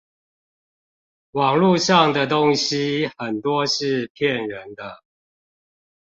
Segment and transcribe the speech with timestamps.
[1.33, 5.03] 網路上的東西很多是騙人的